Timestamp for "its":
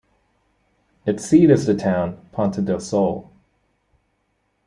1.05-1.23